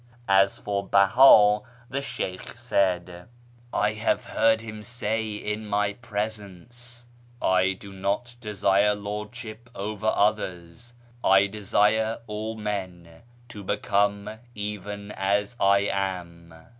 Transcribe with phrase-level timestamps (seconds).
[0.27, 3.29] As for Beha, the Sheykh said:"
[3.71, 7.05] I have heard him say in my presence,'
[7.59, 15.55] I do not desire lordship over others; I desire all men to become even as
[15.59, 16.51] I am.'